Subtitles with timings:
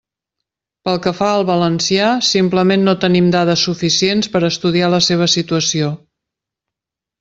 [0.87, 5.33] Pel que fa al valencià, simplement no tenim dades suficients per a estudiar la seua
[5.39, 5.97] situació.